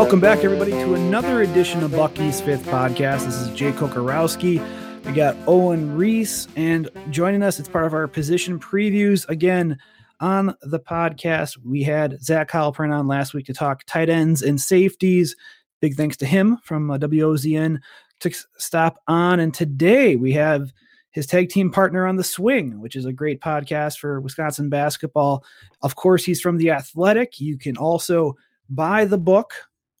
[0.00, 3.26] Welcome back, everybody, to another edition of Bucky's Fifth Podcast.
[3.26, 5.04] This is Jay Kocorowski.
[5.04, 9.28] We got Owen Riese, and joining us, it's part of our position previews.
[9.28, 9.78] Again,
[10.18, 14.58] on the podcast, we had Zach Heilprin on last week to talk tight ends and
[14.58, 15.36] safeties.
[15.82, 17.78] Big thanks to him from uh, WOZN
[18.20, 19.38] to stop on.
[19.38, 20.72] And today we have
[21.10, 25.44] his tag team partner on the swing, which is a great podcast for Wisconsin basketball.
[25.82, 27.38] Of course, he's from the Athletic.
[27.38, 28.38] You can also
[28.70, 29.52] buy the book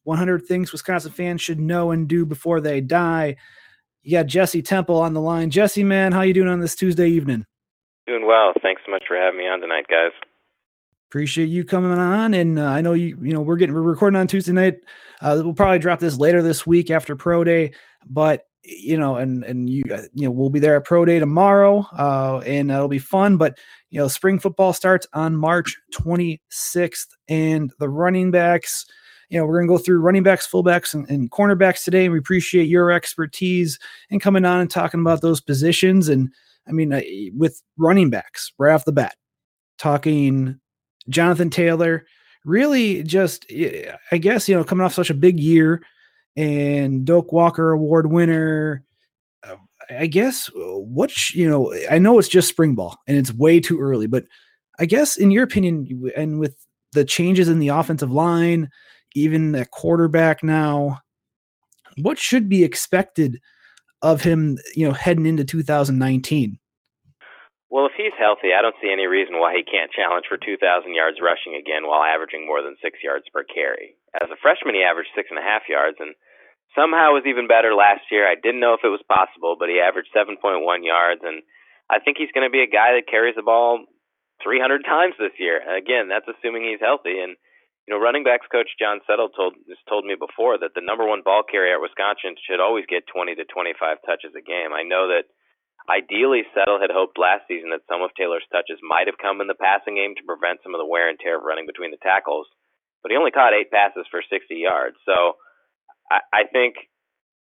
[0.04, 3.36] 100 Things Wisconsin Fans Should Know and Do Before They Die.
[4.02, 5.50] You got Jesse Temple on the line.
[5.50, 7.44] Jesse, man, how you doing on this Tuesday evening?
[8.06, 8.52] Doing well.
[8.62, 10.12] Thanks so much for having me on tonight, guys.
[11.10, 13.18] Appreciate you coming on, and uh, I know you.
[13.20, 14.76] You know we're getting we're recording on Tuesday night.
[15.20, 17.72] Uh, we'll probably drop this later this week after Pro Day,
[18.08, 21.18] but you know, and and you uh, you know we'll be there at Pro Day
[21.18, 23.36] tomorrow, uh, and that'll be fun.
[23.38, 23.58] But
[23.90, 28.86] you know, spring football starts on March 26th, and the running backs.
[29.30, 32.04] You know, we're going to go through running backs, fullbacks, and, and cornerbacks today.
[32.04, 33.78] And we appreciate your expertise
[34.10, 36.08] and coming on and talking about those positions.
[36.08, 36.30] And
[36.68, 37.00] I mean, uh,
[37.34, 39.14] with running backs right off the bat,
[39.78, 40.60] talking
[41.08, 42.04] Jonathan Taylor,
[42.44, 43.46] really just,
[44.10, 45.82] I guess, you know, coming off such a big year
[46.36, 48.84] and Doak Walker Award winner.
[49.42, 49.56] uh,
[49.90, 53.60] I guess uh, what, you know, I know it's just spring ball and it's way
[53.60, 54.24] too early, but
[54.78, 56.56] I guess in your opinion, and with
[56.92, 58.70] the changes in the offensive line,
[59.14, 61.00] even the quarterback now,
[61.98, 63.40] what should be expected
[64.02, 66.58] of him, you know, heading into 2019?
[67.70, 70.58] Well, if he's healthy, I don't see any reason why he can't challenge for 2,000
[70.90, 73.94] yards rushing again while averaging more than six yards per carry.
[74.18, 76.18] As a freshman, he averaged six and a half yards, and
[76.74, 78.26] somehow was even better last year.
[78.26, 81.46] I didn't know if it was possible, but he averaged 7.1 yards, and
[81.86, 83.86] I think he's going to be a guy that carries the ball
[84.42, 85.62] 300 times this year.
[85.62, 87.22] Again, that's assuming he's healthy.
[87.22, 87.38] And
[87.88, 91.06] you know, running backs coach John Settle told has told me before that the number
[91.06, 94.72] one ball carrier at Wisconsin should always get 20 to 25 touches a game.
[94.72, 95.26] I know that
[95.88, 99.48] ideally Settle had hoped last season that some of Taylor's touches might have come in
[99.48, 102.02] the passing game to prevent some of the wear and tear of running between the
[102.04, 102.46] tackles,
[103.02, 104.96] but he only caught eight passes for 60 yards.
[105.08, 105.40] So
[106.12, 106.76] I, I think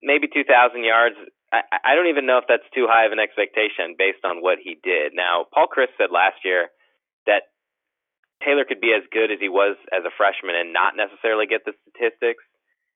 [0.03, 0.47] maybe 2,000
[0.85, 1.17] yards.
[1.51, 4.63] I, I don't even know if that's too high of an expectation based on what
[4.63, 5.17] he did.
[5.17, 6.69] Now, Paul Chryst said last year
[7.27, 7.49] that
[8.45, 11.67] Taylor could be as good as he was as a freshman and not necessarily get
[11.67, 12.45] the statistics.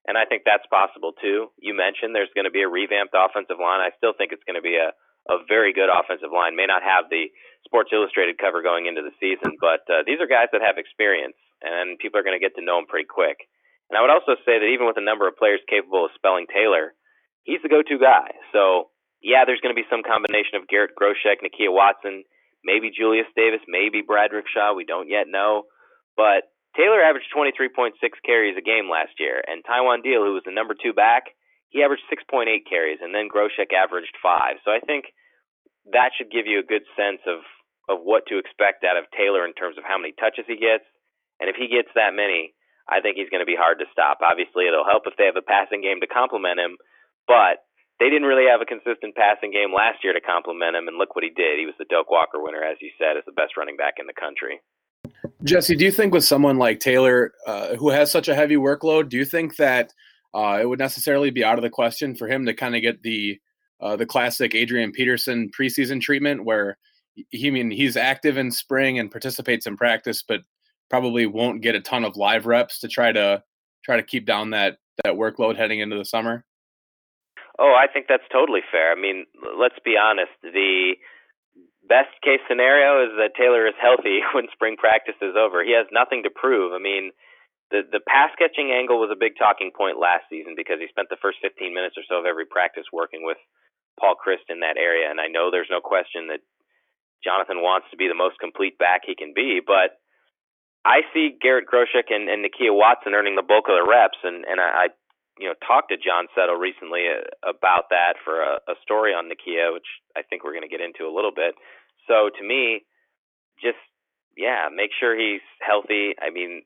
[0.06, 1.50] And I think that's possible too.
[1.58, 3.82] You mentioned there's going to be a revamped offensive line.
[3.82, 4.91] I still think it's going to be a,
[5.30, 6.58] a very good offensive line.
[6.58, 7.30] May not have the
[7.66, 11.38] Sports Illustrated cover going into the season, but uh, these are guys that have experience,
[11.62, 13.47] and people are going to get to know them pretty quick.
[13.91, 16.50] And I would also say that even with a number of players capable of spelling
[16.50, 16.94] Taylor,
[17.47, 18.34] he's the go-to guy.
[18.50, 18.91] So
[19.22, 22.26] yeah, there's going to be some combination of Garrett Groshek, Nakia Watson,
[22.64, 24.74] maybe Julius Davis, maybe Bradrick Shaw.
[24.74, 25.64] We don't yet know,
[26.16, 27.92] but Taylor averaged 23.6
[28.24, 31.36] carries a game last year, and Taiwan Deal, who was the number two back,
[31.68, 34.56] he averaged 6.8 carries, and then Groshek averaged five.
[34.64, 35.12] So I think
[35.92, 37.44] that should give you a good sense of
[37.90, 40.86] of what to expect out of Taylor in terms of how many touches he gets,
[41.42, 42.54] and if he gets that many,
[42.86, 44.22] I think he's going to be hard to stop.
[44.22, 46.78] Obviously, it'll help if they have a passing game to complement him,
[47.26, 47.58] but
[48.03, 51.15] they didn't really have a consistent passing game last year to complement him, and look
[51.15, 51.60] what he did.
[51.60, 54.07] He was the Doak Walker winner, as you said, as the best running back in
[54.09, 54.60] the country.
[55.45, 59.09] Jesse, do you think with someone like Taylor, uh, who has such a heavy workload,
[59.09, 59.93] do you think that
[60.34, 63.03] uh, it would necessarily be out of the question for him to kind of get
[63.03, 63.39] the
[63.81, 66.78] uh, the classic Adrian Peterson preseason treatment, where
[67.31, 70.41] he I mean he's active in spring and participates in practice, but
[70.91, 73.45] probably won't get a ton of live reps to try to
[73.84, 76.45] try to keep down that that workload heading into the summer?
[77.59, 78.93] Oh, I think that's totally fair.
[78.93, 79.27] I mean,
[79.59, 80.33] let's be honest.
[80.43, 80.97] The
[81.84, 85.65] best case scenario is that Taylor is healthy when spring practice is over.
[85.65, 86.72] He has nothing to prove.
[86.72, 87.13] I mean,
[87.72, 91.09] the the pass catching angle was a big talking point last season because he spent
[91.09, 93.41] the first 15 minutes or so of every practice working with
[93.99, 96.41] Paul Chryst in that area, and I know there's no question that
[97.25, 100.01] Jonathan wants to be the most complete back he can be, but
[100.84, 104.45] I see Garrett Groshek and, and Nakia Watson earning the bulk of the reps, and
[104.45, 104.87] and I, I
[105.38, 109.30] you know talked to John Settle recently uh, about that for a, a story on
[109.30, 109.86] Nakia, which
[110.16, 111.54] I think we're going to get into a little bit.
[112.08, 112.84] So to me,
[113.62, 113.80] just
[114.36, 116.16] yeah, make sure he's healthy.
[116.16, 116.62] I mean,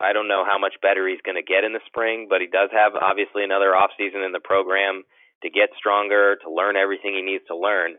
[0.00, 2.48] I don't know how much better he's going to get in the spring, but he
[2.48, 5.04] does have obviously another off season in the program
[5.42, 7.96] to get stronger, to learn everything he needs to learn.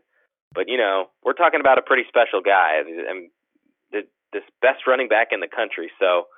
[0.54, 2.82] But you know, we're talking about a pretty special guy.
[2.86, 3.30] Mean,
[4.34, 6.32] this best running back in the country, so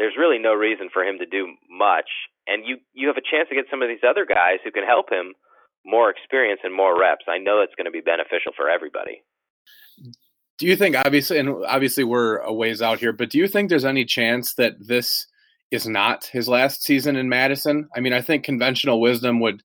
[0.00, 2.08] there's really no reason for him to do much.
[2.48, 4.88] And you you have a chance to get some of these other guys who can
[4.88, 5.36] help him
[5.84, 7.28] more experience and more reps.
[7.28, 9.20] I know that's going to be beneficial for everybody
[10.60, 13.68] do you think obviously and obviously we're a ways out here but do you think
[13.68, 15.26] there's any chance that this
[15.70, 19.62] is not his last season in madison i mean i think conventional wisdom would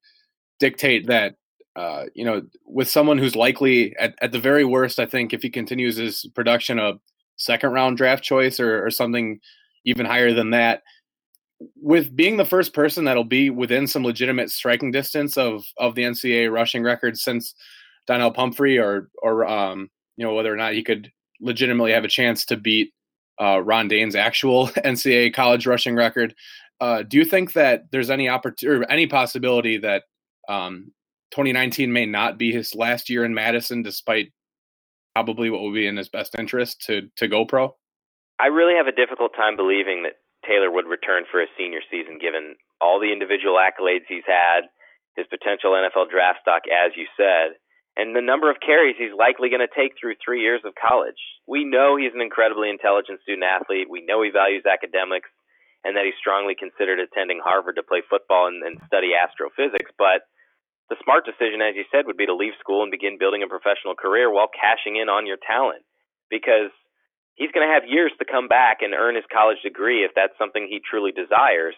[0.59, 1.35] dictate that
[1.75, 5.41] uh, you know with someone who's likely at, at the very worst i think if
[5.41, 6.93] he continues his production a
[7.35, 9.39] second round draft choice or, or something
[9.85, 10.83] even higher than that
[11.81, 16.03] with being the first person that'll be within some legitimate striking distance of of the
[16.03, 17.55] ncaa rushing record since
[18.07, 21.11] donnel pumphrey or or um, you know whether or not he could
[21.41, 22.93] legitimately have a chance to beat
[23.41, 26.33] uh, Ron Dayne's actual NCAA college rushing record.
[26.79, 30.03] Uh, do you think that there's any opportunity, any possibility that
[30.47, 30.91] um,
[31.31, 34.31] 2019 may not be his last year in Madison, despite
[35.13, 37.75] probably what would be in his best interest to to go pro?
[38.39, 42.19] I really have a difficult time believing that Taylor would return for a senior season,
[42.19, 44.67] given all the individual accolades he's had,
[45.15, 47.55] his potential NFL draft stock, as you said,
[47.95, 51.19] and the number of carries he's likely going to take through three years of college.
[51.47, 53.87] We know he's an incredibly intelligent student athlete.
[53.87, 55.31] We know he values academics
[55.87, 59.95] and that he's strongly considered attending Harvard to play football and, and study astrophysics.
[59.95, 60.27] But
[60.91, 63.47] the smart decision, as you said, would be to leave school and begin building a
[63.47, 65.87] professional career while cashing in on your talent
[66.27, 66.75] because
[67.35, 70.37] he's going to have years to come back and earn his college degree if that's
[70.37, 71.75] something he truly desires.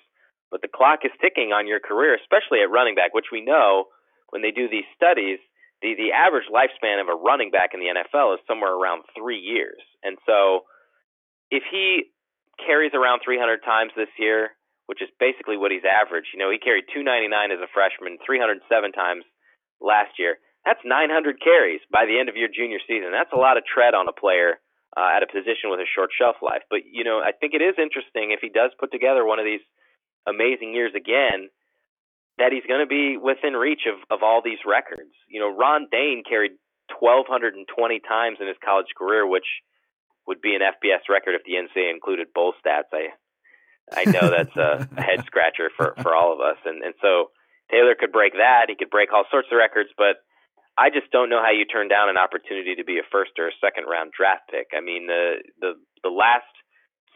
[0.50, 3.86] But the clock is ticking on your career, especially at running back, which we know
[4.30, 5.39] when they do these studies–
[5.81, 9.39] the the average lifespan of a running back in the NFL is somewhere around three
[9.39, 9.81] years.
[10.04, 10.65] And so,
[11.51, 12.09] if he
[12.57, 14.57] carries around 300 times this year,
[14.88, 18.65] which is basically what he's averaged, you know, he carried 299 as a freshman, 307
[18.92, 19.24] times
[19.80, 20.42] last year.
[20.65, 23.13] That's 900 carries by the end of your junior season.
[23.13, 24.57] That's a lot of tread on a player
[24.97, 26.65] uh, at a position with a short shelf life.
[26.69, 29.45] But you know, I think it is interesting if he does put together one of
[29.45, 29.61] these
[30.25, 31.53] amazing years again
[32.38, 35.13] that he's going to be within reach of, of all these records.
[35.29, 36.57] You know, Ron Dayne carried
[36.99, 37.65] 1,220
[38.01, 39.47] times in his college career, which
[40.25, 42.94] would be an FBS record if the NCAA included bowl stats.
[42.94, 43.13] I
[43.89, 46.57] I know that's a, a head scratcher for, for all of us.
[46.65, 47.31] And, and so
[47.71, 48.65] Taylor could break that.
[48.67, 50.17] He could break all sorts of records, but
[50.77, 53.50] I just don't know how you turn down an opportunity to be a first or
[53.50, 54.77] a second round draft pick.
[54.77, 55.74] I mean, the the
[56.06, 56.45] the last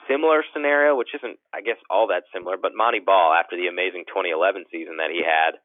[0.10, 4.10] similar scenario, which isn't, I guess, all that similar, but Montee Ball, after the amazing
[4.10, 5.62] 2011 season that he had,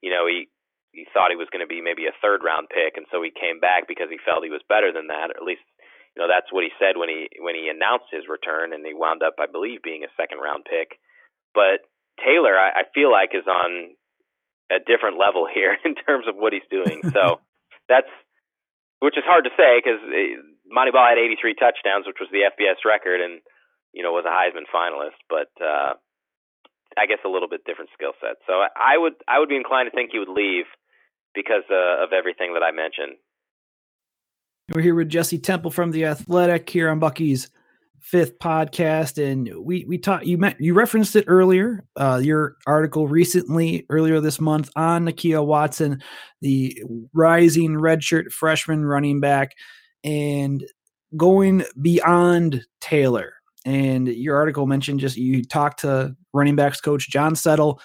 [0.00, 0.48] you know, he
[0.96, 3.34] he thought he was going to be maybe a third round pick, and so he
[3.34, 5.66] came back because he felt he was better than that, or at least,
[6.14, 8.94] you know, that's what he said when he when he announced his return, and he
[8.96, 10.96] wound up, I believe, being a second round pick.
[11.52, 11.84] But
[12.24, 13.98] Taylor, I, I feel like, is on
[14.70, 17.02] a different level here in terms of what he's doing.
[17.12, 17.40] So
[17.88, 18.10] that's
[19.00, 22.48] which is hard to say because eh, Montee Ball had 83 touchdowns, which was the
[22.48, 23.40] FBS record, and
[23.92, 25.94] you know, was a Heisman finalist, but uh,
[26.96, 28.36] I guess a little bit different skill set.
[28.46, 30.66] So I would I would be inclined to think he would leave
[31.34, 33.18] because uh, of everything that I mentioned.
[34.72, 37.50] We're here with Jesse Temple from the Athletic here on Bucky's
[38.04, 40.26] fifth podcast, and we we talked.
[40.26, 41.84] You met you referenced it earlier.
[41.96, 46.02] Uh, your article recently earlier this month on Nakia Watson,
[46.40, 46.80] the
[47.12, 49.52] rising redshirt freshman running back,
[50.04, 50.64] and
[51.16, 53.34] going beyond Taylor
[53.64, 57.80] and your article mentioned just you talked to running backs coach John Settle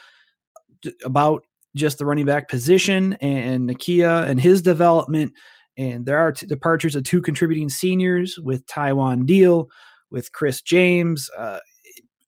[1.04, 1.44] about
[1.76, 5.34] just the running back position and Nakia and his development.
[5.78, 9.70] And there are t- departures of two contributing seniors with Taiwan Deal,
[10.12, 11.60] with Chris James, uh,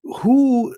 [0.04, 0.76] who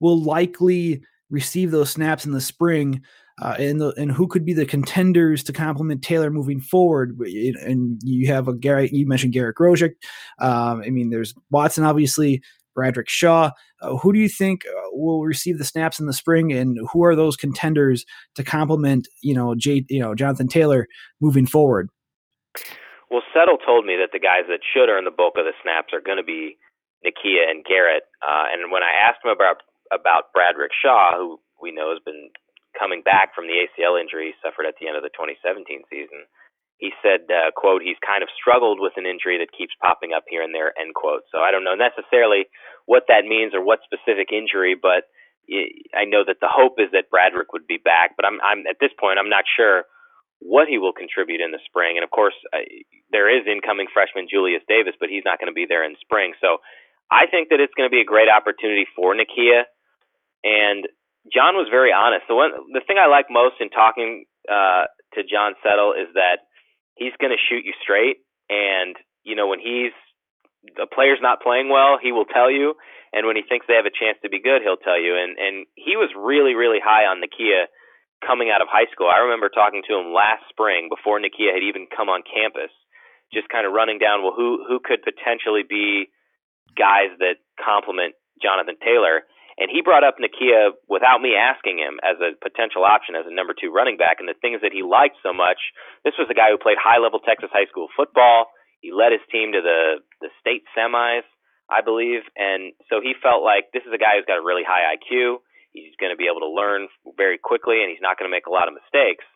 [0.00, 3.02] will likely receive those snaps in the spring
[3.42, 7.18] uh, and the, and who could be the contenders to complement Taylor moving forward.
[7.18, 9.94] And you have a Garrett, you mentioned Garrett Groshek.
[10.38, 12.42] Um, I mean, there's Watson, obviously,
[12.76, 13.50] Bradrick Shaw.
[13.80, 17.04] Uh, who do you think uh, will receive the snaps in the spring, and who
[17.04, 18.04] are those contenders
[18.36, 20.86] to complement, you know, Jay, you know, Jonathan Taylor
[21.20, 21.90] moving forward?
[23.10, 25.94] Well, Settle told me that the guys that should earn the bulk of the snaps
[25.94, 26.58] are going to be
[27.06, 28.02] Nakia and Garrett.
[28.18, 29.62] Uh, and when I asked him about
[29.94, 32.34] about Bradrick Shaw, who we know has been
[32.74, 36.26] coming back from the ACL injury suffered at the end of the 2017 season,
[36.82, 40.26] he said, uh, "quote He's kind of struggled with an injury that keeps popping up
[40.26, 41.22] here and there." End quote.
[41.30, 42.50] So I don't know necessarily
[42.90, 45.06] what that means or what specific injury, but
[45.94, 48.18] I know that the hope is that Bradrick would be back.
[48.18, 49.86] But I'm, I'm at this point, I'm not sure
[50.40, 51.96] what he will contribute in the spring.
[51.96, 52.64] And of course, uh,
[53.10, 56.34] there is incoming freshman Julius Davis, but he's not going to be there in spring.
[56.40, 56.58] So
[57.10, 59.64] I think that it's going to be a great opportunity for Nakia.
[60.44, 60.84] And
[61.32, 62.26] John was very honest.
[62.28, 66.46] The one, the thing I like most in talking uh, to John Settle is that
[66.94, 68.22] he's going to shoot you straight.
[68.50, 69.94] And you know, when he's
[70.78, 72.74] a player's not playing well, he will tell you.
[73.12, 75.16] And when he thinks they have a chance to be good, he'll tell you.
[75.18, 77.66] And and he was really really high on Nakia
[78.24, 79.08] coming out of high school.
[79.08, 82.72] I remember talking to him last spring before Nakia had even come on campus,
[83.32, 86.08] just kind of running down well who who could potentially be
[86.76, 89.24] guys that complement Jonathan Taylor.
[89.56, 93.32] And he brought up Nakia without me asking him as a potential option as a
[93.32, 94.20] number two running back.
[94.20, 95.56] And the things that he liked so much,
[96.04, 98.52] this was a guy who played high level Texas high school football.
[98.84, 101.24] He led his team to the the state semis,
[101.72, 104.62] I believe, and so he felt like this is a guy who's got a really
[104.62, 105.40] high IQ.
[105.76, 106.88] He's going to be able to learn
[107.20, 109.28] very quickly, and he's not going to make a lot of mistakes.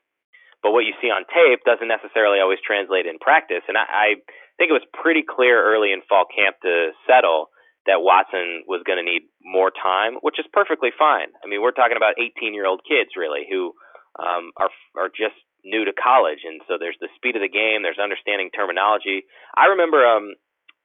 [0.65, 3.65] But what you see on tape doesn't necessarily always translate in practice.
[3.69, 4.09] And I, I
[4.57, 7.49] think it was pretty clear early in fall camp to settle
[7.89, 11.33] that Watson was going to need more time, which is perfectly fine.
[11.41, 13.73] I mean, we're talking about 18 year old kids really who
[14.21, 17.81] um, are are just new to college, and so there's the speed of the game,
[17.81, 19.25] there's understanding terminology.
[19.57, 20.37] I remember um,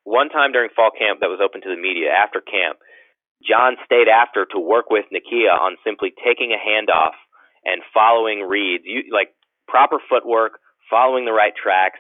[0.03, 2.79] one time during fall camp that was open to the media after camp,
[3.47, 7.13] John stayed after to work with Nakia on simply taking a handoff
[7.63, 9.29] and following reads, you, like
[9.67, 10.59] proper footwork,
[10.89, 11.99] following the right tracks.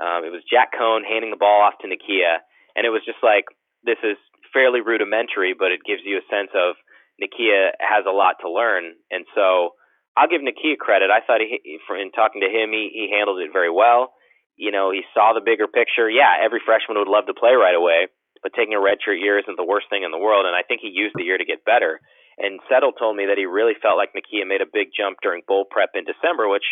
[0.00, 2.44] Um, it was Jack Coan handing the ball off to Nakia,
[2.76, 3.44] and it was just like
[3.84, 4.16] this is
[4.52, 6.76] fairly rudimentary, but it gives you a sense of
[7.16, 9.72] Nakia has a lot to learn, and so
[10.16, 11.08] I'll give Nakia credit.
[11.12, 14.12] I thought he, in talking to him, he, he handled it very well.
[14.56, 16.08] You know, he saw the bigger picture.
[16.08, 18.08] Yeah, every freshman would love to play right away,
[18.42, 20.46] but taking a redshirt year isn't the worst thing in the world.
[20.46, 22.00] And I think he used the year to get better.
[22.36, 25.42] And Settle told me that he really felt like Nakia made a big jump during
[25.48, 26.66] bowl prep in December, which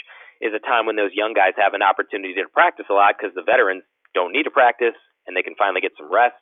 [0.44, 3.32] is a time when those young guys have an opportunity to practice a lot because
[3.32, 6.36] the veterans don't need to practice and they can finally get some rest.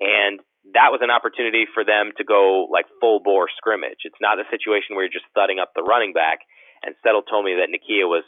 [0.00, 0.40] And
[0.72, 4.08] that was an opportunity for them to go like full bore scrimmage.
[4.08, 6.40] It's not a situation where you're just thudding up the running back.
[6.80, 8.24] And Settle told me that Nakia was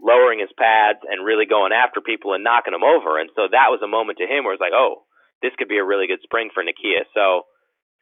[0.00, 3.16] lowering his pads and really going after people and knocking them over.
[3.16, 5.04] And so that was a moment to him where it's like, oh,
[5.42, 7.04] this could be a really good spring for Nakia.
[7.12, 7.44] So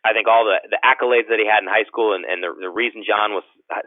[0.05, 2.53] I think all the, the accolades that he had in high school and, and the,
[2.57, 3.45] the reason John was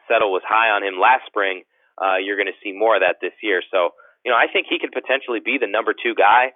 [0.10, 1.64] Settle was high on him last spring,
[1.98, 3.62] uh, you're going to see more of that this year.
[3.70, 3.94] So,
[4.26, 6.54] you know, I think he could potentially be the number two guy.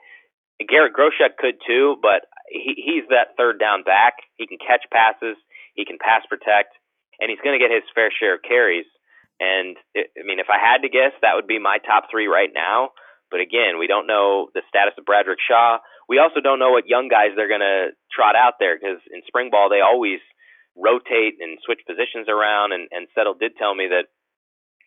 [0.66, 4.26] Garrett Groshek could too, but he, he's that third down back.
[4.38, 5.38] He can catch passes,
[5.76, 6.74] he can pass protect,
[7.22, 8.90] and he's going to get his fair share of carries.
[9.40, 12.26] And it, I mean, if I had to guess, that would be my top three
[12.26, 12.98] right now.
[13.30, 15.80] But again, we don't know the status of Bradrick Shaw.
[16.08, 19.22] We also don't know what young guys they're going to trot out there because in
[19.28, 20.20] spring ball they always
[20.76, 22.72] rotate and switch positions around.
[22.72, 24.08] And, and Settle did tell me that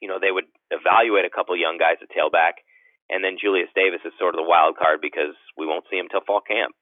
[0.00, 2.64] you know they would evaluate a couple young guys at tailback,
[3.10, 6.08] and then Julius Davis is sort of the wild card because we won't see him
[6.10, 6.74] till fall camp.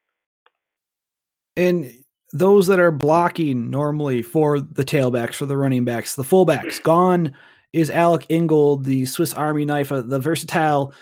[1.57, 1.93] And
[2.33, 7.35] those that are blocking normally for the tailbacks, for the running backs, the fullbacks, gone
[7.73, 10.93] is Alec Ingold, the Swiss Army knife, uh, the versatile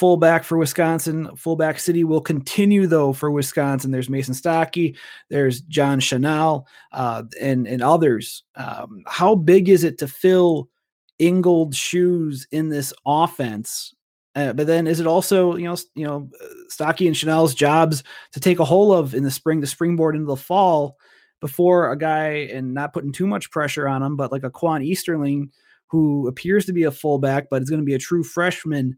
[0.00, 1.28] fullback for Wisconsin.
[1.36, 3.90] Fullback City will continue though for Wisconsin.
[3.90, 4.96] There's Mason Stokke,
[5.28, 8.42] there's John Chenal, uh, and and others.
[8.56, 10.70] Um, how big is it to fill
[11.18, 13.94] Ingold's shoes in this offense?
[14.34, 16.30] Uh, but then is it also you know you know
[16.68, 18.02] Stokke and Chenal's jobs
[18.32, 20.96] to take a hold of in the spring, the springboard into the fall,
[21.42, 24.82] before a guy and not putting too much pressure on him, but like a Quan
[24.82, 25.50] Easterling
[25.88, 28.96] who appears to be a fullback, but is going to be a true freshman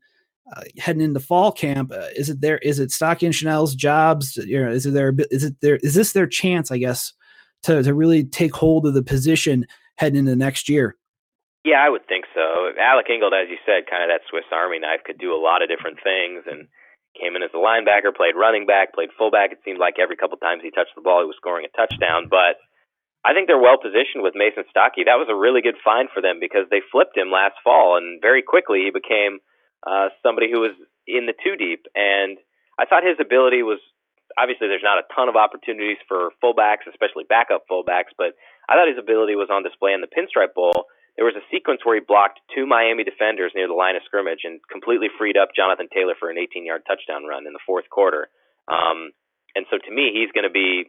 [0.55, 1.93] uh, heading into fall camp.
[1.93, 2.59] Uh, is it there?
[2.59, 4.37] Is it Stokke and Chenal's jobs?
[4.37, 5.15] You know, is it there?
[5.31, 5.77] Is it there?
[5.77, 6.71] Is this their chance?
[6.71, 7.13] I guess
[7.65, 10.97] to to really take hold of the position heading into next year.
[11.65, 12.75] Yeah, I would think so.
[12.75, 15.63] Alec Ingold, as you said, kind of that Swiss Army knife, could do a lot
[15.63, 16.67] of different things, and
[17.15, 19.53] came in as a linebacker, played running back, played fullback.
[19.53, 22.27] It seemed like every couple times he touched the ball, he was scoring a touchdown.
[22.27, 22.59] But
[23.23, 25.07] I think they're well positioned with Mason Stokke.
[25.07, 28.19] That was a really good find for them because they flipped him last fall, and
[28.21, 29.39] very quickly he became
[29.87, 30.73] uh, somebody who was
[31.07, 31.87] in the two deep.
[31.95, 32.39] And
[32.79, 33.79] I thought his ability was
[34.39, 38.35] obviously there's not a ton of opportunities for fullbacks, especially backup fullbacks, but
[38.69, 40.87] I thought his ability was on display in the Pinstripe Bowl
[41.17, 44.45] there was a sequence where he blocked two Miami defenders near the line of scrimmage
[44.45, 48.29] and completely freed up Jonathan Taylor for an 18-yard touchdown run in the fourth quarter.
[48.69, 49.12] Um,
[49.55, 50.89] and so to me, he's going to be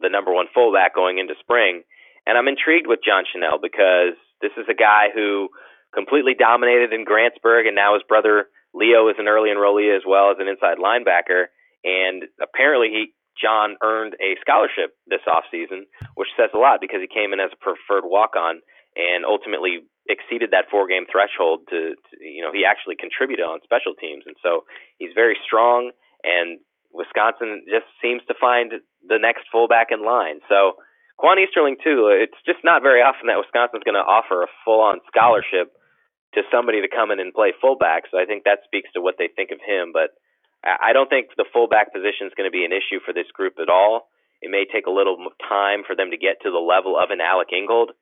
[0.00, 1.82] the number one fullback going into spring.
[2.26, 5.48] And I'm intrigued with John Chenal because this is a guy who
[5.94, 10.30] completely dominated in Grantsburg, and now his brother Leo is an early enrollee as well
[10.30, 11.50] as an inside linebacker.
[11.82, 17.08] And apparently, he John earned a scholarship this offseason, which says a lot because he
[17.08, 18.60] came in as a preferred walk on
[18.96, 23.62] and ultimately exceeded that four game threshold to, to, you know he actually contributed on
[23.62, 24.66] special teams and so
[24.98, 25.92] he's very strong
[26.24, 26.58] and
[26.90, 30.74] Wisconsin just seems to find the next fullback in line so
[31.14, 34.82] Quan Easterling too it's just not very often that Wisconsin's going to offer a full
[34.82, 35.70] on scholarship
[36.34, 39.16] to somebody to come in and play fullback so I think that speaks to what
[39.18, 40.14] they think of him but
[40.62, 43.58] I don't think the fullback position is going to be an issue for this group
[43.60, 44.08] at all
[44.42, 47.20] it may take a little time for them to get to the level of an
[47.20, 47.92] Alec Ingold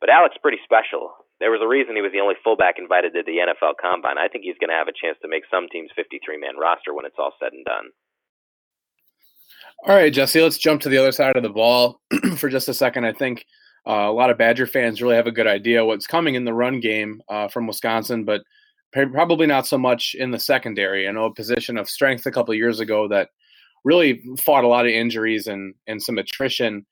[0.00, 1.12] but Alec's pretty special.
[1.40, 4.18] There was a reason he was the only fullback invited to the NFL Combine.
[4.18, 6.94] I think he's going to have a chance to make some team's 53 man roster
[6.94, 7.92] when it's all said and done.
[9.84, 12.00] All right, Jesse, let's jump to the other side of the ball
[12.36, 13.04] for just a second.
[13.04, 13.44] I think
[13.86, 16.80] a lot of Badger fans really have a good idea what's coming in the run
[16.80, 18.42] game uh, from Wisconsin, but
[18.92, 21.06] probably not so much in the secondary.
[21.06, 23.30] I know a position of strength a couple years ago that
[23.84, 26.86] really fought a lot of injuries and, and some attrition.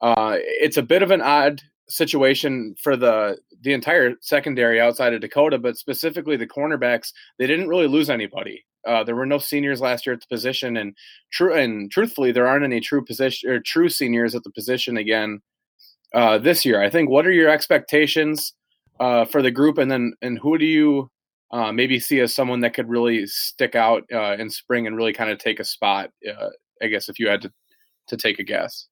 [0.00, 5.20] Uh, it's a bit of an odd situation for the the entire secondary outside of
[5.20, 8.64] Dakota, but specifically the cornerbacks, they didn't really lose anybody.
[8.86, 10.94] Uh, there were no seniors last year at the position, and
[11.32, 15.40] true and truthfully, there aren't any true position or true seniors at the position again
[16.14, 16.82] uh, this year.
[16.82, 17.10] I think.
[17.10, 18.54] What are your expectations
[19.00, 21.10] uh, for the group, and then and who do you
[21.50, 25.12] uh, maybe see as someone that could really stick out uh, in spring and really
[25.12, 26.10] kind of take a spot?
[26.28, 26.50] Uh,
[26.82, 27.52] I guess if you had to
[28.08, 28.86] to take a guess.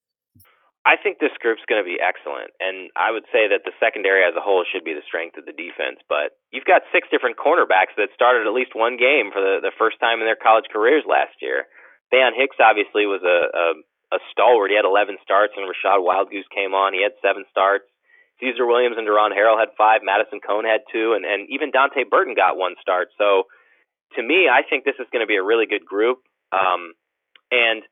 [0.86, 4.22] I think this group's going to be excellent, and I would say that the secondary
[4.22, 5.98] as a whole should be the strength of the defense.
[6.06, 9.74] But you've got six different cornerbacks that started at least one game for the, the
[9.74, 11.66] first time in their college careers last year.
[12.14, 13.66] Faion Hicks obviously was a, a
[14.12, 14.70] a stalwart.
[14.70, 16.94] He had 11 starts, and Rachad Wildgoose came on.
[16.94, 17.84] He had seven starts.
[18.40, 20.04] Caesar Williams and Deron Harrell had five.
[20.04, 23.08] Madison Cone had two, and and even Donte Burton got one start.
[23.16, 23.48] So,
[24.14, 26.20] to me, I think this is going to be a really good group.
[26.52, 26.92] Um,
[27.50, 27.82] and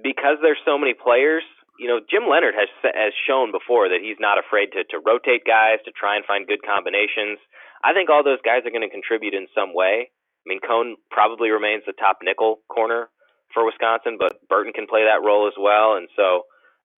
[0.00, 1.44] because there's so many players,
[1.78, 5.44] you know, Jim Leonhard has has shown before that he's not afraid to to rotate
[5.44, 7.36] guys to try and find good combinations.
[7.84, 10.08] I think all those guys are going to contribute in some way.
[10.08, 13.12] I mean, Cone probably remains the top nickel corner
[13.54, 15.96] for Wisconsin, but Burton can play that role as well.
[15.96, 16.42] And so,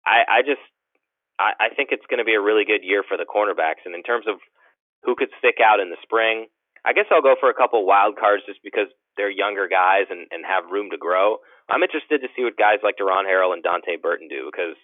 [0.05, 0.63] I, I just
[1.39, 3.85] I, I think it's going to be a really good year for the cornerbacks.
[3.85, 4.41] And in terms of
[5.03, 6.47] who could stick out in the spring,
[6.85, 10.25] I guess I'll go for a couple wild cards just because they're younger guys and,
[10.31, 11.37] and have room to grow.
[11.69, 14.79] I'm interested to see what guys like Deron Harrell and Donte Burton do because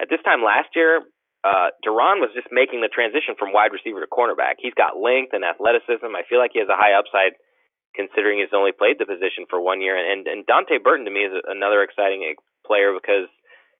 [0.00, 1.02] at this time last year,
[1.42, 4.58] uh, Deron was just making the transition from wide receiver to cornerback.
[4.58, 6.06] He's got length and athleticism.
[6.14, 7.38] I feel like he has a high upside
[7.94, 9.96] considering he's only played the position for one year.
[9.96, 12.22] And, and Donte Burton to me is another exciting
[12.66, 13.28] player because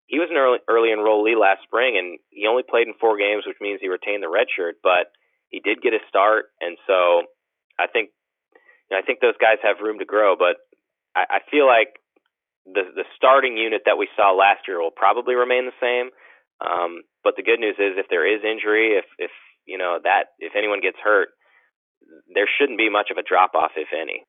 [0.07, 3.44] he was an early, early enrollee last spring and he only played in four games,
[3.47, 5.12] which means he retained the red shirt, but
[5.49, 6.53] he did get a start.
[6.61, 7.29] And so
[7.79, 8.11] I think,
[8.88, 10.57] you know, I think those guys have room to grow, but
[11.14, 12.01] I, I feel like
[12.75, 16.12] the the starting unit that we saw last year will probably remain the same.
[16.61, 19.31] Um, but the good news is, if there is injury, if if
[19.64, 21.29] you know that if anyone gets hurt,
[22.35, 24.25] there shouldn't be much of a drop off, if any.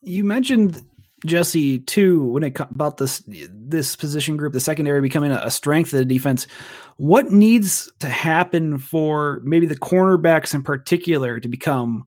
[0.00, 0.82] You mentioned
[1.24, 5.98] Jesse too when it about this this position group, the secondary becoming a, strength of
[5.98, 6.46] the defense.
[6.96, 12.06] What needs to happen for maybe the cornerbacks in particular to become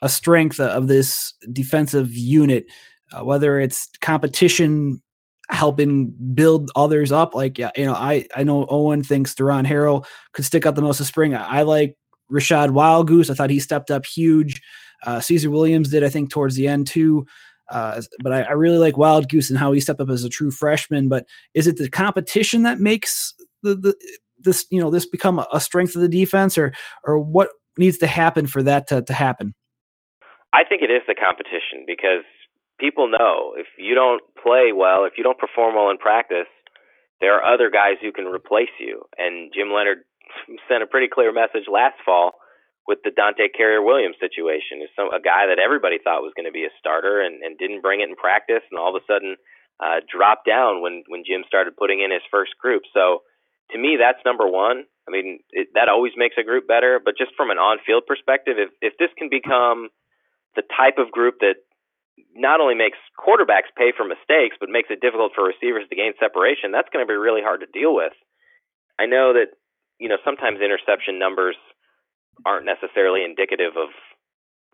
[0.00, 2.66] a strength of this defensive unit?
[3.12, 5.02] uh, whether it's competition
[5.50, 7.34] helping build others up.
[7.34, 11.00] Like, you know, I, I know Owen thinks Deron Harrell could stick out the most
[11.00, 11.34] of spring.
[11.34, 11.96] I, I like
[12.30, 13.30] Rachad Wildgoose.
[13.30, 14.60] I thought he stepped up huge.
[15.04, 17.26] Uh, Caesar Williams did, I think, towards the end too.
[17.70, 20.50] Uh, but I, I, really like Wildgoose and how he stepped up as a true
[20.50, 21.08] freshman.
[21.08, 23.32] But is it the competition that makes
[23.62, 23.94] the, the
[24.38, 28.06] this you know this become a strength of the defense, or or what needs to
[28.06, 29.54] happen for that to, to happen?
[30.52, 32.24] I think it is the competition because
[32.78, 36.50] people know if you don't play well, if you don't perform well in practice,
[37.20, 39.02] there are other guys who can replace you.
[39.16, 40.04] And Jim Leonhard
[40.68, 42.38] sent a pretty clear message last fall
[42.86, 44.82] with the Dante Carrier Williams situation.
[44.82, 47.58] Is some a guy that everybody thought was going to be a starter and, and
[47.58, 49.36] didn't bring it in practice, and all of a sudden
[49.78, 52.82] uh, dropped down when when Jim started putting in his first group.
[52.92, 53.22] So
[53.70, 54.84] to me, that's number one.
[55.06, 57.00] I mean, it, that always makes a group better.
[57.02, 59.88] But just from an on-field perspective, if if this can become
[60.54, 61.56] the type of group that
[62.34, 66.12] not only makes quarterbacks pay for mistakes, but makes it difficult for receivers to gain
[66.20, 68.12] separation, that's going to be really hard to deal with.
[69.00, 69.56] I know that,
[70.02, 71.54] you know, sometimes interception numbers
[72.42, 73.94] aren't necessarily indicative of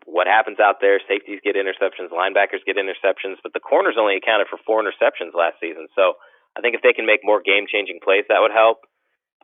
[0.09, 0.97] what happens out there.
[1.05, 5.61] Safeties get interceptions, linebackers get interceptions, but the corners only accounted for four interceptions last
[5.61, 5.85] season.
[5.93, 6.17] So
[6.57, 8.81] I think if they can make more game changing plays, that would help.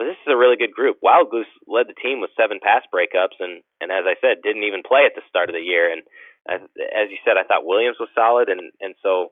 [0.02, 0.98] But this is a really good group.
[1.06, 4.84] Wildgoose led the team with seven pass breakups, and and as I said, didn't even
[4.84, 5.88] play at the start of the year.
[5.88, 6.04] And
[6.50, 6.60] as,
[6.91, 9.32] as you said, I thought Williams was solid, and and so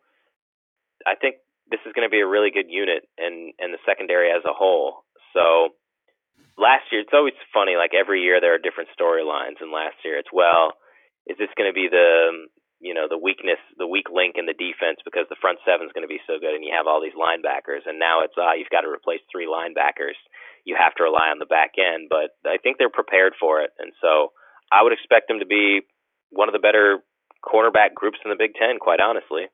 [1.04, 4.32] I think this is going to be a really good unit and and the secondary
[4.32, 5.04] as a whole.
[5.36, 5.76] So
[6.58, 7.76] last year, it's always funny.
[7.76, 10.74] Like every year, there are different storylines, and last year it's well,
[11.28, 12.48] is this going to be the
[12.80, 15.96] you know the weakness, the weak link in the defense because the front seven is
[15.96, 18.52] going to be so good, and you have all these linebackers, and now it's ah,
[18.52, 20.18] uh, you've got to replace three linebackers.
[20.66, 23.72] You have to rely on the back end, but I think they're prepared for it,
[23.80, 24.32] and so
[24.72, 25.82] I would expect them to be
[26.32, 27.04] one of the better
[27.44, 29.52] cornerback groups in the Big Ten, quite honestly.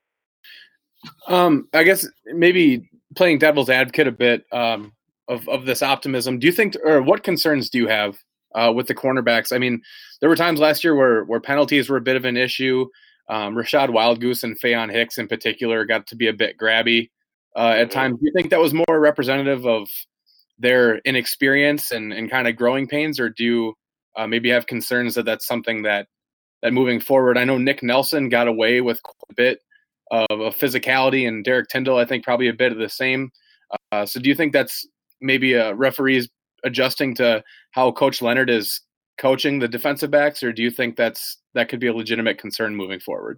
[1.28, 4.94] Um, I guess maybe playing devil's advocate a bit um,
[5.30, 6.40] of of this optimism.
[6.40, 8.18] Do you think, or what concerns do you have
[8.56, 9.54] uh, with the cornerbacks?
[9.54, 9.82] I mean,
[10.20, 12.88] there were times last year where where penalties were a bit of an issue.
[13.30, 17.10] Um, Rachad Wildgoose and Faion Hicks in particular got to be a bit grabby
[17.56, 18.18] uh, at times.
[18.20, 19.88] Do you think that was more representative of
[20.58, 23.74] their inexperience and, and kind of growing pains, or do you
[24.18, 26.08] uh, maybe have concerns that that's something that
[26.64, 27.38] that moving forward?
[27.38, 29.60] I know Nick Nelson got away with a bit
[30.12, 33.32] of, of physicality, and Derrick Tindal, I think, probably a bit of the same.
[33.92, 34.88] Uh, so, do you think that's
[35.22, 36.30] maybe a referees
[36.64, 38.82] adjusting to how Coach Leonhard is
[39.18, 42.76] coaching the defensive backs, or do you think that's that could be a legitimate concern
[42.76, 43.38] moving forward?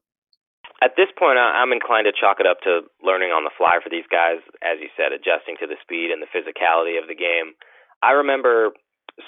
[0.82, 3.94] At this point, I'm inclined to chalk it up to learning on the fly for
[3.94, 7.54] these guys, as you said, adjusting to the speed and the physicality of the game.
[8.02, 8.74] I remember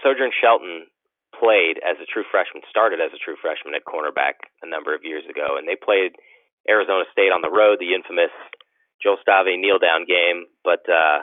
[0.02, 0.89] Sojourn Shelton
[1.30, 5.06] played as a true freshman, started as a true freshman at cornerback a number of
[5.06, 6.18] years ago, and they played
[6.66, 8.34] Arizona State on the road, the infamous
[8.98, 10.50] Joel Stave kneel down game.
[10.66, 11.22] But uh,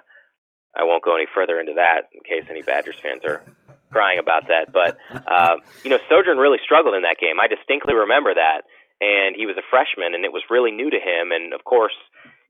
[0.76, 3.42] I won't go any further into that in case any Badgers fans are
[3.90, 4.72] crying about that.
[4.72, 7.40] But uh, you know, Sojourn really struggled in that game.
[7.40, 8.62] I distinctly remember that,
[9.00, 11.32] and he was a freshman, and it was really new to him.
[11.32, 11.96] And of course,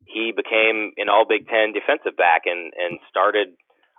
[0.05, 3.57] he became an All Big Ten defensive back and and started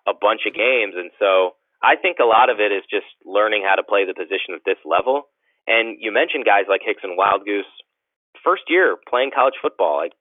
[0.08, 0.94] a bunch of games.
[0.98, 4.18] And so I think a lot of it is just learning how to play the
[4.18, 5.30] position at this level.
[5.68, 7.70] And you mentioned guys like Hicks and Wildgoose,
[8.44, 10.14] first year playing college football, like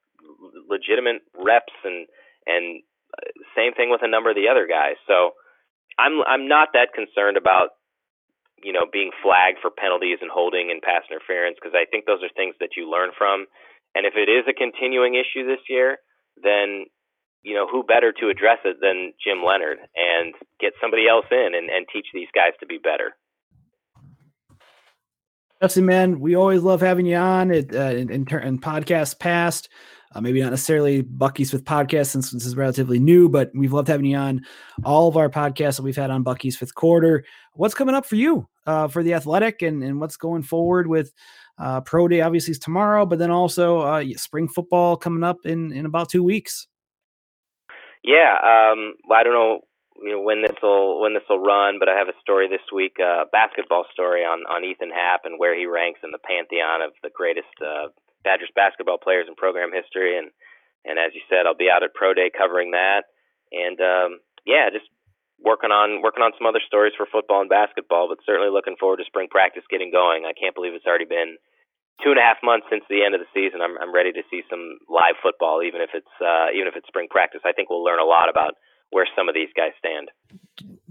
[0.69, 2.07] legitimate reps and
[2.47, 2.83] and
[3.57, 4.97] same thing with a number of the other guys.
[5.07, 5.33] So
[5.99, 7.77] I'm I'm not that concerned about
[8.63, 12.23] you know being flagged for penalties and holding and pass interference because I think those
[12.23, 13.47] are things that you learn from.
[13.95, 15.99] And if it is a continuing issue this year,
[16.43, 16.87] then
[17.43, 21.55] you know who better to address it than Jim Leonhard and get somebody else in
[21.55, 23.17] and, and teach these guys to be better.
[25.61, 29.69] Jesse, man, we always love having you on it uh, in, in, in podcasts past.
[30.13, 33.87] Uh, maybe not necessarily Bucky's Fifth Podcast since this is relatively new, but we've loved
[33.87, 34.43] having you on
[34.85, 37.25] all of our podcasts that we've had on Bucky's Fifth Quarter.
[37.55, 41.13] What's coming up for you uh, for the athletic and, and what's going forward with
[41.59, 42.23] uh, Pro Day?
[42.23, 46.25] Obviously, is tomorrow, but then also uh, spring football coming up in, in about two
[46.25, 46.67] weeks.
[48.03, 49.61] Yeah, um, I don't know
[50.03, 52.65] you know when this will when this will run, but I have a story this
[52.75, 56.19] week, a uh, basketball story on on Ethan Happ and where he ranks in the
[56.19, 57.89] pantheon of the greatest uh,
[58.25, 60.19] Badgers basketball players in program history.
[60.19, 60.31] And
[60.85, 63.05] and as you said, I'll be out at Pro Day covering that.
[63.53, 64.89] And um, yeah, just
[65.41, 68.99] working on working on some other stories for football and basketball, but certainly looking forward
[68.99, 70.25] to spring practice getting going.
[70.25, 71.37] I can't believe it's already been
[72.05, 73.61] two and a half months since the end of the season.
[73.61, 76.89] I'm I'm ready to see some live football, even if it's uh, even if it's
[76.89, 77.45] spring practice.
[77.45, 78.57] I think we'll learn a lot about
[78.91, 80.11] where some of these guys stand.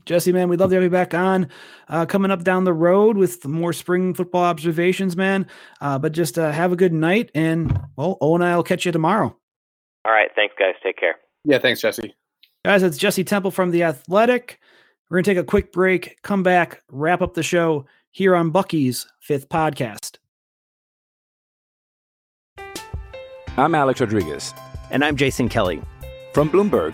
[0.05, 1.49] Jesse, man, we'd love to have you back on
[1.87, 5.45] uh, coming up down the road with more spring football observations, man.
[5.81, 8.85] Uh, but just uh, have a good night, and well, Owen and I will catch
[8.85, 9.35] you tomorrow.
[10.05, 10.73] All right, thanks, guys.
[10.81, 11.15] Take care.
[11.43, 12.15] Yeah, thanks, Jesse.
[12.65, 14.59] Guys, it's Jesse Temple from the Athletic.
[15.09, 19.07] We're gonna take a quick break, come back, wrap up the show here on Bucky's
[19.19, 20.17] fifth podcast.
[23.57, 24.53] I'm Alex Rodriguez,
[24.89, 25.81] and I'm Jason Kelly
[26.33, 26.93] from Bloomberg.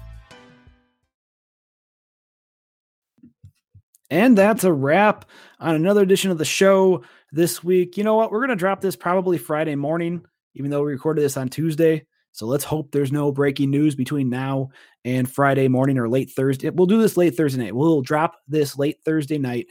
[4.11, 5.25] And that's a wrap
[5.59, 7.97] on another edition of the show this week.
[7.97, 8.29] You know what?
[8.31, 12.05] We're going to drop this probably Friday morning, even though we recorded this on Tuesday.
[12.33, 14.69] So let's hope there's no breaking news between now
[15.03, 16.69] and Friday morning or late Thursday.
[16.69, 17.75] We'll do this late Thursday night.
[17.75, 19.67] We'll drop this late Thursday night.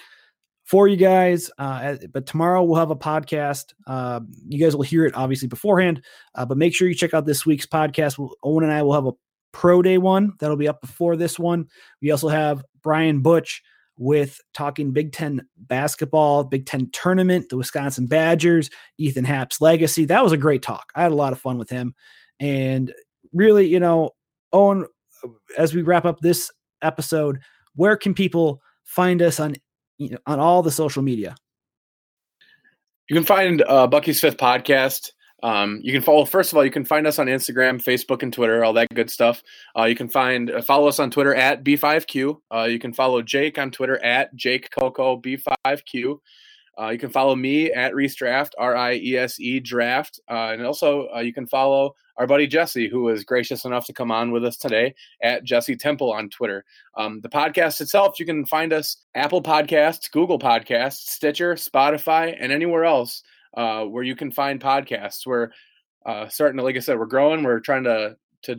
[0.70, 1.50] for you guys.
[1.58, 3.74] Uh, but tomorrow we'll have a podcast.
[3.88, 6.00] Uh, you guys will hear it obviously beforehand,
[6.36, 8.18] uh, but make sure you check out this week's podcast.
[8.18, 9.12] We'll, Owen and I will have a
[9.52, 11.66] pro day one that'll be up before this one.
[12.00, 13.64] We also have Brian Butch
[14.00, 20.06] with talking Big Ten basketball, Big Ten tournament, the Wisconsin Badgers, Ethan Happ's legacy.
[20.06, 20.90] That was a great talk.
[20.94, 21.94] I had a lot of fun with him.
[22.40, 22.94] And
[23.34, 24.12] really, you know,
[24.54, 24.86] Owen,
[25.58, 27.40] as we wrap up this episode,
[27.74, 29.54] where can people find us on
[29.98, 31.36] you know, on all the social media?
[33.10, 35.10] You can find uh, Bucky's Fifth Podcast.
[35.42, 36.24] Um, you can follow.
[36.24, 38.64] First of all, you can find us on Instagram, Facebook, and Twitter.
[38.64, 39.42] All that good stuff.
[39.78, 42.40] Uh, you can find uh, follow us on Twitter at B5Q.
[42.54, 46.18] Uh, you can follow Jake on Twitter at Jake Coco B5Q.
[46.80, 50.20] Uh, you can follow me at Riese Draft, R I E S E Draft.
[50.30, 53.92] Uh, and also, uh, you can follow our buddy Jesse, who was gracious enough to
[53.92, 56.64] come on with us today at Jesse Temple on Twitter.
[56.96, 62.52] Um, the podcast itself, you can find us Apple Podcasts, Google Podcasts, Stitcher, Spotify, and
[62.52, 63.22] anywhere else
[63.54, 65.26] uh, where you can find podcasts.
[65.26, 65.50] We're
[66.06, 67.42] uh, starting to, like I said, we're growing.
[67.42, 68.54] We're trying to to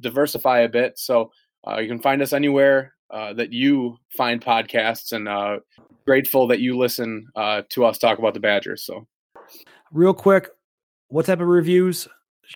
[0.00, 0.98] diversify a bit.
[0.98, 1.30] So
[1.66, 5.58] uh, you can find us anywhere uh, that you find podcasts, and uh,
[6.06, 8.84] grateful that you listen uh, to us talk about the Badgers.
[8.84, 9.06] So,
[9.92, 10.48] real quick,
[11.08, 12.08] what type of reviews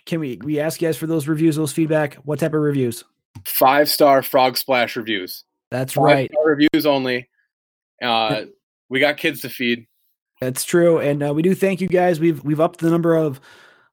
[0.05, 2.15] can we we ask you guys for those reviews, those feedback?
[2.15, 3.03] What type of reviews?
[3.45, 5.43] Five star frog splash reviews.
[5.69, 6.31] That's Five right.
[6.43, 7.29] reviews only.
[8.01, 8.43] Uh,
[8.89, 9.87] we got kids to feed.
[10.41, 12.19] That's true, and uh, we do thank you guys.
[12.19, 13.39] We've we've upped the number of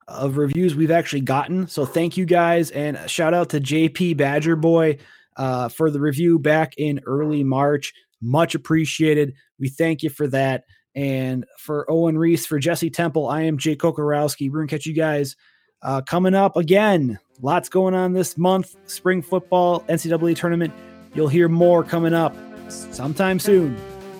[0.08, 1.68] of reviews we've actually gotten.
[1.68, 4.96] So thank you guys, and shout out to JP Badger Boy
[5.36, 7.92] uh, for the review back in early March.
[8.22, 9.34] Much appreciated.
[9.58, 10.64] We thank you for that.
[10.94, 14.50] And for Owen Riese, for Jesse Temple, I am Jake Kocorowski.
[14.50, 15.36] We're to catch you guys
[15.82, 17.18] uh, coming up again.
[17.42, 18.74] Lots going on this month.
[18.86, 20.72] Spring football, NCAA tournament.
[21.14, 22.34] You'll hear more coming up
[22.68, 23.76] sometime soon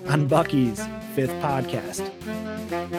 [0.07, 0.87] on Bucky's
[1.26, 2.97] podcast.